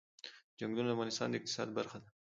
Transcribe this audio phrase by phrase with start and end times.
[0.57, 2.09] چنګلونه د افغانستان د اقتصاد برخه ده.